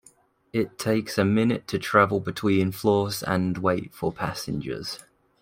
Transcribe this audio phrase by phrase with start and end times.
[0.51, 4.97] It takes a minute to travel between floors and wait for passengers.